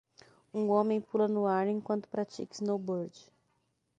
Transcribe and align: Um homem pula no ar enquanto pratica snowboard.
Um 0.51 0.69
homem 0.71 0.99
pula 0.99 1.27
no 1.27 1.45
ar 1.45 1.67
enquanto 1.67 2.07
pratica 2.09 2.55
snowboard. 2.55 3.13